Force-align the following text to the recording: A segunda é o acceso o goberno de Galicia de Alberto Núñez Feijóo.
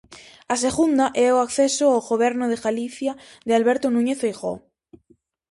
A 0.53 0.55
segunda 0.65 1.05
é 1.25 1.27
o 1.35 1.41
acceso 1.45 1.85
o 1.97 2.05
goberno 2.09 2.45
de 2.51 2.61
Galicia 2.65 3.11
de 3.47 3.53
Alberto 3.59 3.87
Núñez 3.95 4.17
Feijóo. 4.23 4.57